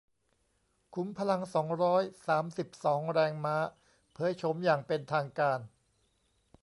[0.93, 3.57] ขุมพลัง สองร้อยสามสิบสอง แรงม้า
[4.13, 5.59] เผยโฉมอย่างเป็นทางการ